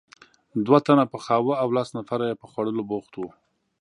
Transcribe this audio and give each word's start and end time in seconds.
دوه 0.65 0.79
تنه 0.87 1.05
پخاوه 1.13 1.53
او 1.61 1.69
لس 1.77 1.89
نفره 1.97 2.25
یې 2.29 2.39
په 2.41 2.45
خوړلو 2.51 2.83
بوخت 2.89 3.13
وو. 3.15 3.29